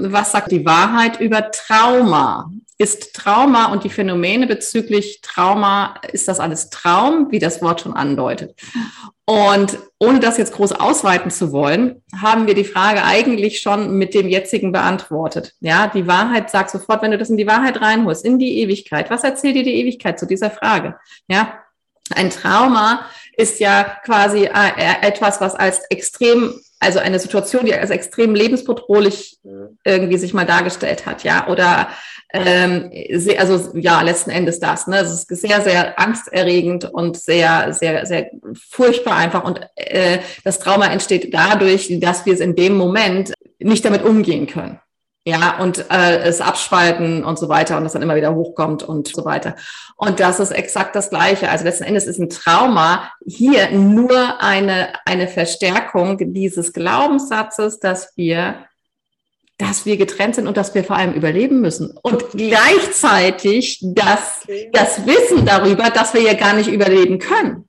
was 0.00 0.32
sagt 0.32 0.52
die 0.52 0.64
Wahrheit 0.64 1.20
über 1.20 1.50
Trauma? 1.50 2.50
Ist 2.78 3.14
Trauma 3.14 3.72
und 3.72 3.82
die 3.82 3.90
Phänomene 3.90 4.46
bezüglich 4.46 5.20
Trauma, 5.20 5.94
ist 6.12 6.28
das 6.28 6.38
alles 6.38 6.70
Traum, 6.70 7.30
wie 7.30 7.40
das 7.40 7.60
Wort 7.60 7.80
schon 7.80 7.94
andeutet? 7.94 8.54
Und 9.24 9.78
ohne 9.98 10.20
das 10.20 10.38
jetzt 10.38 10.54
groß 10.54 10.72
ausweiten 10.72 11.30
zu 11.30 11.52
wollen, 11.52 12.02
haben 12.22 12.46
wir 12.46 12.54
die 12.54 12.64
Frage 12.64 13.04
eigentlich 13.04 13.60
schon 13.60 13.98
mit 13.98 14.14
dem 14.14 14.28
jetzigen 14.28 14.72
beantwortet. 14.72 15.54
Ja, 15.60 15.88
die 15.88 16.06
Wahrheit 16.06 16.50
sagt 16.50 16.70
sofort, 16.70 17.02
wenn 17.02 17.10
du 17.10 17.18
das 17.18 17.30
in 17.30 17.36
die 17.36 17.46
Wahrheit 17.46 17.80
reinholst, 17.80 18.24
in 18.24 18.38
die 18.38 18.58
Ewigkeit. 18.60 19.10
Was 19.10 19.24
erzählt 19.24 19.56
dir 19.56 19.64
die 19.64 19.74
Ewigkeit 19.74 20.18
zu 20.18 20.26
dieser 20.26 20.50
Frage? 20.50 20.96
Ja, 21.26 21.58
ein 22.14 22.30
Trauma 22.30 23.04
ist 23.36 23.60
ja 23.60 23.84
quasi 24.04 24.44
äh, 24.44 25.06
etwas, 25.06 25.40
was 25.40 25.54
als 25.54 25.80
extrem 25.90 26.54
also 26.80 26.98
eine 26.98 27.18
Situation, 27.18 27.66
die 27.66 27.74
als 27.74 27.90
extrem 27.90 28.34
lebensbedrohlich 28.34 29.38
irgendwie 29.84 30.16
sich 30.16 30.34
mal 30.34 30.46
dargestellt 30.46 31.06
hat, 31.06 31.24
ja, 31.24 31.48
oder 31.48 31.88
ähm, 32.32 32.90
also 33.38 33.76
ja, 33.78 34.02
letzten 34.02 34.30
Endes 34.30 34.60
das. 34.60 34.86
Ne? 34.86 34.98
Es 34.98 35.12
ist 35.12 35.28
sehr, 35.28 35.62
sehr 35.62 35.98
angsterregend 35.98 36.84
und 36.84 37.16
sehr, 37.16 37.72
sehr, 37.72 38.04
sehr 38.06 38.30
furchtbar 38.54 39.16
einfach. 39.16 39.44
Und 39.44 39.60
äh, 39.76 40.18
das 40.44 40.58
Trauma 40.58 40.86
entsteht 40.86 41.32
dadurch, 41.32 41.88
dass 42.00 42.26
wir 42.26 42.34
es 42.34 42.40
in 42.40 42.54
dem 42.54 42.76
Moment 42.76 43.32
nicht 43.58 43.84
damit 43.84 44.02
umgehen 44.02 44.46
können. 44.46 44.78
Ja, 45.28 45.58
und 45.58 45.90
äh, 45.90 46.20
es 46.20 46.40
abspalten 46.40 47.22
und 47.22 47.38
so 47.38 47.50
weiter 47.50 47.76
und 47.76 47.84
das 47.84 47.92
dann 47.92 48.00
immer 48.00 48.16
wieder 48.16 48.34
hochkommt 48.34 48.82
und 48.82 49.08
so 49.08 49.26
weiter. 49.26 49.56
Und 49.94 50.20
das 50.20 50.40
ist 50.40 50.52
exakt 50.52 50.96
das 50.96 51.10
Gleiche. 51.10 51.50
Also 51.50 51.66
letzten 51.66 51.84
Endes 51.84 52.06
ist 52.06 52.18
ein 52.18 52.30
Trauma 52.30 53.12
hier 53.26 53.70
nur 53.72 54.40
eine, 54.40 54.88
eine 55.04 55.28
Verstärkung 55.28 56.16
dieses 56.32 56.72
Glaubenssatzes, 56.72 57.78
dass 57.78 58.16
wir 58.16 58.64
dass 59.58 59.84
wir 59.84 59.98
getrennt 59.98 60.36
sind 60.36 60.46
und 60.46 60.56
dass 60.56 60.74
wir 60.74 60.82
vor 60.82 60.96
allem 60.96 61.12
überleben 61.12 61.60
müssen. 61.60 61.90
Und 62.00 62.30
gleichzeitig 62.30 63.80
das, 63.82 64.46
das 64.72 65.04
Wissen 65.04 65.44
darüber, 65.44 65.90
dass 65.90 66.14
wir 66.14 66.22
ja 66.22 66.34
gar 66.34 66.54
nicht 66.54 66.70
überleben 66.70 67.18
können. 67.18 67.68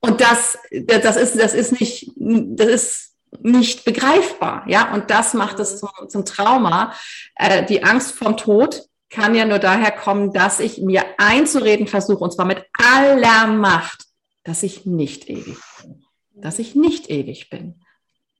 Und 0.00 0.22
das, 0.22 0.56
das 0.70 1.16
ist, 1.16 1.38
das 1.38 1.52
ist 1.52 1.78
nicht, 1.78 2.12
das 2.16 2.68
ist 2.68 3.13
nicht 3.40 3.84
begreifbar, 3.84 4.64
ja. 4.66 4.92
Und 4.92 5.10
das 5.10 5.34
macht 5.34 5.60
es 5.60 5.78
zum, 5.78 5.90
zum 6.08 6.24
Trauma. 6.24 6.94
Äh, 7.36 7.64
die 7.64 7.82
Angst 7.82 8.12
vom 8.12 8.36
Tod 8.36 8.82
kann 9.10 9.34
ja 9.34 9.44
nur 9.44 9.58
daher 9.58 9.92
kommen, 9.92 10.32
dass 10.32 10.60
ich 10.60 10.78
mir 10.78 11.04
einzureden 11.18 11.86
versuche, 11.86 12.22
und 12.24 12.32
zwar 12.32 12.46
mit 12.46 12.64
aller 12.72 13.46
Macht, 13.46 14.04
dass 14.42 14.62
ich 14.62 14.86
nicht 14.86 15.28
ewig 15.28 15.58
bin. 15.80 16.04
Dass 16.34 16.58
ich 16.58 16.74
nicht 16.74 17.10
ewig 17.10 17.48
bin. 17.48 17.80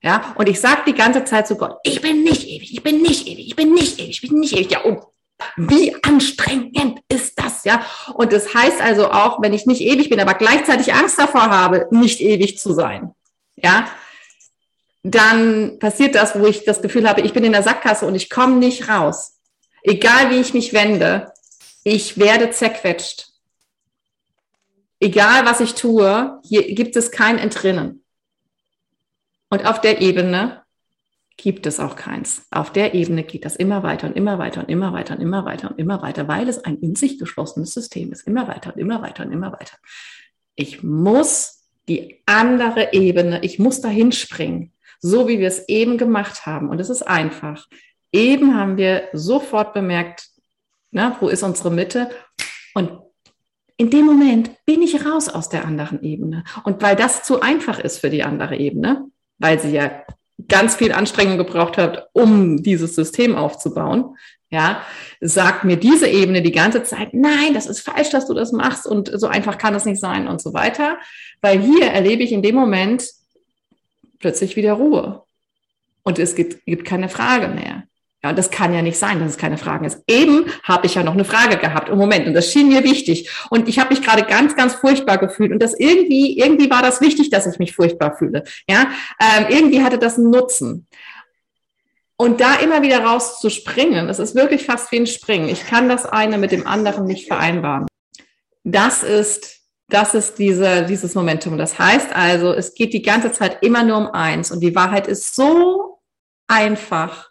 Ja, 0.02 0.34
und 0.36 0.48
ich 0.48 0.60
sage 0.60 0.82
die 0.86 0.94
ganze 0.94 1.24
Zeit 1.24 1.46
zu 1.46 1.56
Gott, 1.56 1.78
ich 1.82 2.02
bin 2.02 2.24
nicht 2.24 2.46
ewig, 2.46 2.74
ich 2.74 2.82
bin 2.82 3.00
nicht 3.00 3.26
ewig, 3.26 3.46
ich 3.46 3.56
bin 3.56 3.72
nicht 3.72 3.98
ewig, 3.98 4.10
ich 4.10 4.28
bin 4.28 4.38
nicht 4.38 4.52
ewig. 4.52 4.70
Ja, 4.70 4.82
und 4.82 5.00
wie 5.56 5.96
anstrengend 6.02 7.00
ist 7.08 7.38
das, 7.38 7.64
ja? 7.64 7.84
Und 8.14 8.32
das 8.32 8.54
heißt 8.54 8.80
also 8.80 9.10
auch, 9.10 9.40
wenn 9.40 9.54
ich 9.54 9.66
nicht 9.66 9.80
ewig 9.80 10.10
bin, 10.10 10.20
aber 10.20 10.34
gleichzeitig 10.34 10.92
Angst 10.92 11.18
davor 11.18 11.50
habe, 11.50 11.88
nicht 11.90 12.20
ewig 12.20 12.58
zu 12.58 12.74
sein, 12.74 13.14
ja, 13.56 13.86
dann 15.04 15.78
passiert 15.78 16.14
das, 16.14 16.38
wo 16.38 16.46
ich 16.46 16.64
das 16.64 16.80
Gefühl 16.80 17.06
habe, 17.06 17.20
ich 17.20 17.34
bin 17.34 17.44
in 17.44 17.52
der 17.52 17.62
Sackgasse 17.62 18.06
und 18.06 18.14
ich 18.14 18.30
komme 18.30 18.56
nicht 18.56 18.88
raus. 18.88 19.38
Egal 19.82 20.30
wie 20.30 20.40
ich 20.40 20.54
mich 20.54 20.72
wende, 20.72 21.30
ich 21.84 22.18
werde 22.18 22.50
zerquetscht. 22.50 23.28
Egal 24.98 25.44
was 25.44 25.60
ich 25.60 25.74
tue, 25.74 26.40
hier 26.42 26.74
gibt 26.74 26.96
es 26.96 27.10
kein 27.10 27.38
Entrinnen. 27.38 28.02
Und 29.50 29.66
auf 29.66 29.82
der 29.82 30.00
Ebene 30.00 30.62
gibt 31.36 31.66
es 31.66 31.80
auch 31.80 31.96
keins. 31.96 32.46
Auf 32.50 32.72
der 32.72 32.94
Ebene 32.94 33.24
geht 33.24 33.44
das 33.44 33.56
immer 33.56 33.82
weiter 33.82 34.06
und 34.06 34.16
immer 34.16 34.38
weiter 34.38 34.60
und 34.60 34.70
immer 34.70 34.94
weiter 34.94 35.14
und 35.14 35.20
immer 35.20 35.44
weiter 35.44 35.70
und 35.70 35.78
immer 35.78 36.00
weiter, 36.00 36.28
weil 36.28 36.48
es 36.48 36.64
ein 36.64 36.78
in 36.78 36.96
sich 36.96 37.18
geschlossenes 37.18 37.74
System 37.74 38.10
ist. 38.10 38.26
Immer 38.26 38.48
weiter 38.48 38.72
und 38.72 38.80
immer 38.80 39.02
weiter 39.02 39.26
und 39.26 39.32
immer 39.32 39.52
weiter. 39.52 39.76
Ich 40.54 40.82
muss 40.82 41.68
die 41.88 42.22
andere 42.24 42.94
Ebene, 42.94 43.44
ich 43.44 43.58
muss 43.58 43.82
dahin 43.82 44.10
springen, 44.12 44.72
so 45.04 45.28
wie 45.28 45.38
wir 45.38 45.48
es 45.48 45.68
eben 45.68 45.98
gemacht 45.98 46.46
haben. 46.46 46.70
Und 46.70 46.80
es 46.80 46.88
ist 46.88 47.02
einfach. 47.02 47.66
Eben 48.10 48.56
haben 48.56 48.78
wir 48.78 49.08
sofort 49.12 49.74
bemerkt, 49.74 50.28
na, 50.92 51.14
wo 51.20 51.28
ist 51.28 51.42
unsere 51.42 51.70
Mitte? 51.70 52.08
Und 52.74 52.90
in 53.76 53.90
dem 53.90 54.06
Moment 54.06 54.52
bin 54.64 54.80
ich 54.80 55.04
raus 55.04 55.28
aus 55.28 55.50
der 55.50 55.66
anderen 55.66 56.02
Ebene. 56.02 56.42
Und 56.64 56.80
weil 56.80 56.96
das 56.96 57.22
zu 57.22 57.42
einfach 57.42 57.78
ist 57.80 57.98
für 57.98 58.08
die 58.08 58.22
andere 58.22 58.56
Ebene, 58.56 59.04
weil 59.38 59.60
sie 59.60 59.72
ja 59.72 59.90
ganz 60.48 60.76
viel 60.76 60.92
Anstrengung 60.92 61.36
gebraucht 61.36 61.76
hat, 61.76 62.08
um 62.14 62.62
dieses 62.62 62.94
System 62.94 63.36
aufzubauen, 63.36 64.16
ja, 64.48 64.80
sagt 65.20 65.64
mir 65.64 65.76
diese 65.76 66.08
Ebene 66.08 66.40
die 66.40 66.52
ganze 66.52 66.82
Zeit, 66.82 67.12
nein, 67.12 67.52
das 67.52 67.66
ist 67.66 67.80
falsch, 67.80 68.08
dass 68.08 68.26
du 68.26 68.32
das 68.32 68.52
machst 68.52 68.86
und 68.86 69.10
so 69.12 69.26
einfach 69.26 69.58
kann 69.58 69.74
das 69.74 69.84
nicht 69.84 70.00
sein 70.00 70.28
und 70.28 70.40
so 70.40 70.54
weiter. 70.54 70.96
Weil 71.42 71.60
hier 71.60 71.88
erlebe 71.88 72.22
ich 72.22 72.32
in 72.32 72.40
dem 72.40 72.54
Moment 72.54 73.04
plötzlich 74.24 74.56
wieder 74.56 74.72
Ruhe. 74.72 75.22
Und 76.02 76.18
es 76.18 76.34
gibt, 76.34 76.64
gibt 76.64 76.86
keine 76.86 77.10
Frage 77.10 77.48
mehr. 77.48 77.82
Ja, 78.22 78.32
das 78.32 78.50
kann 78.50 78.72
ja 78.72 78.80
nicht 78.80 78.98
sein, 78.98 79.20
dass 79.20 79.32
es 79.32 79.36
keine 79.36 79.58
Fragen 79.58 79.84
ist. 79.84 80.02
Eben 80.06 80.46
habe 80.62 80.86
ich 80.86 80.94
ja 80.94 81.02
noch 81.02 81.12
eine 81.12 81.26
Frage 81.26 81.58
gehabt 81.58 81.90
im 81.90 81.98
Moment 81.98 82.26
und 82.26 82.32
das 82.32 82.50
schien 82.50 82.70
mir 82.70 82.82
wichtig. 82.84 83.28
Und 83.50 83.68
ich 83.68 83.78
habe 83.78 83.90
mich 83.90 84.02
gerade 84.02 84.22
ganz, 84.22 84.56
ganz 84.56 84.76
furchtbar 84.76 85.18
gefühlt 85.18 85.52
und 85.52 85.58
das 85.58 85.78
irgendwie, 85.78 86.38
irgendwie 86.38 86.70
war 86.70 86.80
das 86.80 87.02
wichtig, 87.02 87.28
dass 87.28 87.46
ich 87.46 87.58
mich 87.58 87.74
furchtbar 87.74 88.16
fühle. 88.16 88.44
Ja, 88.66 88.86
ähm, 89.20 89.44
irgendwie 89.50 89.82
hatte 89.82 89.98
das 89.98 90.16
einen 90.16 90.30
Nutzen. 90.30 90.86
Und 92.16 92.40
da 92.40 92.54
immer 92.54 92.80
wieder 92.80 93.04
rauszuspringen, 93.04 94.08
es 94.08 94.20
ist 94.20 94.34
wirklich 94.34 94.64
fast 94.64 94.90
wie 94.90 95.00
ein 95.00 95.06
Springen. 95.06 95.50
Ich 95.50 95.66
kann 95.66 95.90
das 95.90 96.06
eine 96.06 96.38
mit 96.38 96.50
dem 96.50 96.66
anderen 96.66 97.04
nicht 97.04 97.28
vereinbaren. 97.28 97.86
Das 98.62 99.02
ist, 99.02 99.53
das 99.88 100.14
ist 100.14 100.38
diese, 100.38 100.84
dieses 100.86 101.14
Momentum. 101.14 101.58
Das 101.58 101.78
heißt 101.78 102.14
also, 102.14 102.52
es 102.52 102.74
geht 102.74 102.92
die 102.92 103.02
ganze 103.02 103.32
Zeit 103.32 103.62
immer 103.62 103.84
nur 103.84 103.98
um 103.98 104.06
eins 104.08 104.50
und 104.50 104.60
die 104.60 104.74
Wahrheit 104.74 105.06
ist 105.06 105.34
so 105.34 106.00
einfach 106.48 107.30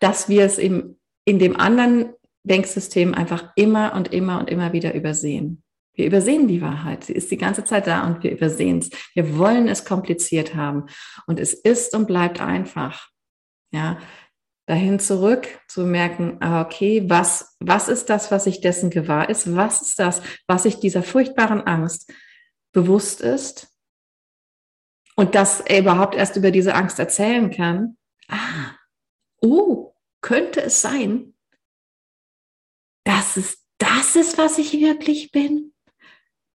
dass 0.00 0.28
wir 0.28 0.44
es 0.44 0.58
im, 0.58 0.98
in 1.24 1.38
dem 1.38 1.56
anderen 1.56 2.14
Denksystem 2.42 3.14
einfach 3.14 3.52
immer 3.54 3.94
und 3.94 4.12
immer 4.12 4.40
und 4.40 4.50
immer 4.50 4.72
wieder 4.72 4.94
übersehen. 4.94 5.62
Wir 5.92 6.06
übersehen 6.06 6.48
die 6.48 6.62
Wahrheit. 6.62 7.04
Sie 7.04 7.12
ist 7.12 7.30
die 7.30 7.36
ganze 7.36 7.64
Zeit 7.64 7.86
da 7.86 8.06
und 8.06 8.22
wir 8.22 8.32
übersehen 8.32 8.78
es. 8.78 8.90
Wir 9.14 9.36
wollen 9.36 9.68
es 9.68 9.84
kompliziert 9.84 10.54
haben. 10.54 10.86
Und 11.26 11.38
es 11.38 11.52
ist 11.52 11.94
und 11.94 12.06
bleibt 12.06 12.40
einfach. 12.40 13.08
Ja, 13.72 13.98
dahin 14.70 15.00
zurück 15.00 15.48
zu 15.66 15.84
merken, 15.84 16.36
ah, 16.38 16.62
okay, 16.62 17.02
was, 17.10 17.56
was 17.58 17.88
ist 17.88 18.08
das, 18.08 18.30
was 18.30 18.46
ich 18.46 18.60
dessen 18.60 18.88
gewahr 18.88 19.28
ist? 19.28 19.56
Was 19.56 19.82
ist 19.82 19.98
das, 19.98 20.22
was 20.46 20.64
ich 20.64 20.76
dieser 20.76 21.02
furchtbaren 21.02 21.62
Angst 21.62 22.12
bewusst 22.72 23.20
ist? 23.20 23.66
Und 25.16 25.34
dass 25.34 25.60
er 25.60 25.80
überhaupt 25.80 26.14
erst 26.14 26.36
über 26.36 26.52
diese 26.52 26.76
Angst 26.76 27.00
erzählen 27.00 27.50
kann. 27.50 27.98
Ah, 28.28 28.76
oh, 29.40 29.92
könnte 30.20 30.62
es 30.62 30.80
sein, 30.80 31.34
dass 33.02 33.36
es 33.36 33.66
das 33.78 34.14
ist, 34.14 34.38
was 34.38 34.58
ich 34.58 34.72
wirklich 34.74 35.32
bin? 35.32 35.74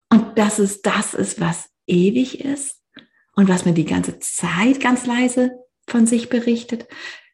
Und 0.08 0.36
dass 0.36 0.58
es 0.58 0.82
das 0.82 1.14
ist, 1.14 1.40
was 1.40 1.70
ewig 1.86 2.44
ist? 2.44 2.82
Und 3.36 3.48
was 3.48 3.64
mir 3.64 3.72
die 3.72 3.84
ganze 3.84 4.18
Zeit 4.18 4.80
ganz 4.80 5.06
leise 5.06 5.52
von 5.86 6.08
sich 6.08 6.28
berichtet? 6.28 6.88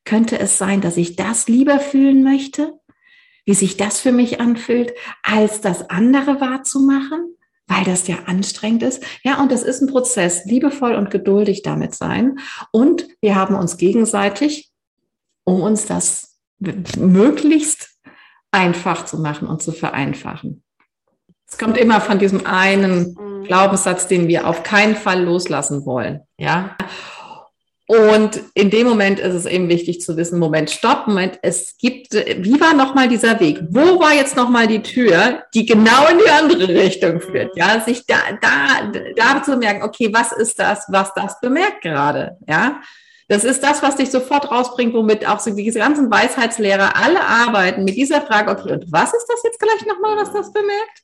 Könnte 0.07 0.39
es 0.39 0.57
sein, 0.57 0.81
dass 0.81 0.97
ich 0.97 1.17
das 1.17 1.49
lieber 1.49 1.79
fühlen 1.79 2.23
möchte? 2.25 2.81
Wie 3.45 3.55
sich 3.55 3.77
das 3.77 4.01
für 4.01 4.13
mich 4.13 4.41
anfühlt, 4.41 4.95
als 5.23 5.61
das 5.61 5.91
andere 5.91 6.41
wahrzumachen? 6.41 7.37
Weil 7.67 7.85
das 7.85 8.09
ja 8.09 8.17
anstrengend 8.25 8.83
ist. 8.83 9.05
Ja, 9.23 9.43
und 9.43 9.53
das 9.53 9.63
ist 9.63 9.83
ein 9.83 9.89
Prozess, 9.89 10.47
liebevoll 10.47 10.95
und 10.95 11.11
geduldig 11.11 11.63
damit 11.63 11.95
sein. 11.95 12.39
Und 12.71 13.07
wir 13.21 13.35
haben 13.35 13.55
uns 13.55 13.77
gegenseitig 13.77 14.73
um 15.47 15.63
uns 15.63 15.87
das 15.87 16.39
möglichst 16.59 17.91
einfach 18.51 19.05
zu 19.05 19.19
machen 19.19 19.49
und 19.49 19.63
zu 19.63 19.73
vereinfachen. 19.73 20.63
Es 21.49 21.59
kommt 21.59 21.79
immer 21.79 22.01
von 22.01 22.19
diesem 22.19 22.45
einen 22.45 23.15
mhm. 23.15 23.45
Glaubenssatz, 23.45 24.09
den 24.09 24.27
wir 24.27 24.49
auf 24.49 24.63
keinen 24.65 24.97
Fall 24.97 25.23
loslassen 25.23 25.87
wollen. 25.87 26.23
Ja. 26.37 26.77
Und 27.89 28.41
in 28.55 28.71
dem 28.71 28.87
Moment 28.87 29.21
ist 29.21 29.35
es 29.35 29.47
eben 29.47 29.69
wichtig 29.69 30.01
zu 30.01 30.17
wissen, 30.17 30.41
Moment, 30.41 30.71
stopp, 30.71 31.07
Moment, 31.07 31.39
es 31.43 31.77
gibt, 31.79 32.15
wie 32.15 32.61
war 32.61 32.75
nochmal 32.75 33.07
dieser 33.07 33.39
Weg? 33.39 33.61
Wo 33.71 34.01
war 34.01 34.13
jetzt 34.13 34.37
nochmal 34.37 34.67
die 34.67 34.83
Tür, 34.83 35.45
die 35.55 35.67
genau 35.67 36.09
in 36.11 36.19
die 36.19 36.29
andere 36.29 36.69
Richtung 36.69 37.21
führt? 37.21 37.57
Ja, 37.57 37.81
sich 37.81 38.05
da, 38.05 38.17
da, 38.41 38.91
da 39.15 39.43
zu 39.43 39.57
merken, 39.57 39.85
okay, 39.85 40.11
was 40.13 40.33
ist 40.33 40.59
das, 40.59 40.87
was 40.89 41.15
das 41.15 41.39
bemerkt 41.41 41.83
gerade? 41.83 42.37
Ja, 42.49 42.81
das 43.29 43.45
ist 43.45 43.63
das, 43.63 43.83
was 43.83 43.97
dich 43.97 44.11
sofort 44.11 44.51
rausbringt, 44.51 44.93
womit 44.93 45.27
auch 45.29 45.39
so 45.39 45.55
diese 45.55 45.79
ganzen 45.79 46.11
Weisheitslehrer 46.11 46.97
alle 46.97 47.21
arbeiten 47.21 47.85
mit 47.85 47.97
dieser 47.97 48.23
Frage, 48.23 48.51
okay, 48.51 48.73
und 48.73 48.91
was 48.91 49.15
ist 49.15 49.27
das 49.29 49.43
jetzt 49.45 49.61
gleich 49.61 49.87
nochmal, 49.87 50.17
was 50.17 50.33
das 50.33 50.53
bemerkt? 50.53 51.03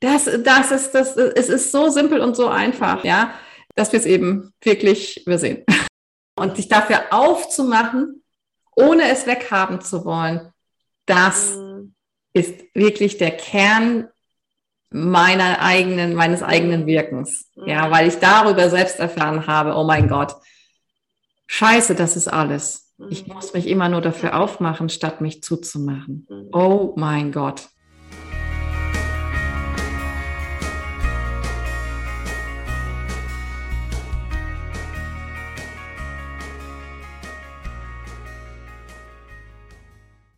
Das, 0.00 0.28
das 0.42 0.70
ist, 0.70 0.92
das, 0.92 1.16
es 1.16 1.48
ist 1.48 1.72
so 1.72 1.88
simpel 1.88 2.20
und 2.20 2.36
so 2.36 2.48
einfach, 2.48 3.04
ja, 3.04 3.32
dass 3.74 3.92
wir 3.92 4.00
es 4.00 4.06
eben 4.06 4.52
wirklich 4.62 5.26
übersehen. 5.26 5.64
Und 6.40 6.56
sich 6.56 6.68
dafür 6.68 7.04
aufzumachen, 7.10 8.22
ohne 8.74 9.10
es 9.10 9.26
weghaben 9.26 9.80
zu 9.80 10.04
wollen, 10.04 10.52
das 11.06 11.56
mhm. 11.56 11.94
ist 12.32 12.64
wirklich 12.74 13.18
der 13.18 13.32
Kern 13.32 14.08
meiner 14.90 15.60
eigenen, 15.60 16.14
meines 16.14 16.42
eigenen 16.42 16.86
Wirkens. 16.86 17.50
Mhm. 17.54 17.68
Ja, 17.68 17.90
weil 17.90 18.08
ich 18.08 18.18
darüber 18.18 18.70
selbst 18.70 18.98
erfahren 18.98 19.46
habe, 19.46 19.74
oh 19.74 19.84
mein 19.84 20.08
Gott, 20.08 20.34
scheiße, 21.46 21.94
das 21.94 22.16
ist 22.16 22.28
alles. 22.28 22.94
Ich 23.08 23.26
mhm. 23.26 23.34
muss 23.34 23.52
mich 23.54 23.66
immer 23.66 23.88
nur 23.88 24.00
dafür 24.00 24.38
aufmachen, 24.38 24.88
statt 24.88 25.20
mich 25.20 25.42
zuzumachen. 25.42 26.26
Mhm. 26.28 26.48
Oh 26.52 26.94
mein 26.96 27.32
Gott. 27.32 27.68